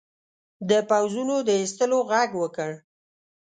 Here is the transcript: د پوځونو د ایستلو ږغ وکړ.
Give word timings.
د 0.69 0.71
پوځونو 0.89 1.35
د 1.47 1.49
ایستلو 1.61 1.99
ږغ 2.09 2.29
وکړ. 2.41 2.71